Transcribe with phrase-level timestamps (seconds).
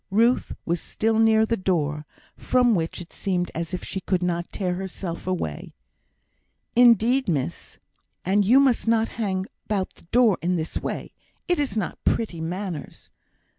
[0.09, 4.51] Ruth was still near the door, from which it seemed as if she could not
[4.51, 5.75] tear herself away.
[6.75, 7.77] "Indeed, miss,
[8.25, 11.13] and you must not hang about the door in this way;
[11.47, 13.11] it is not pretty manners.